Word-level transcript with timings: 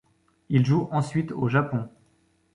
Il 0.49 0.65
joue 0.65 0.89
ensuite 0.91 1.31
au 1.31 1.47
Japon. 1.47 1.87